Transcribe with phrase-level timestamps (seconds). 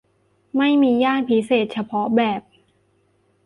[0.57, 2.41] ไม่มีย่านพิเศษเฉพาะแบบ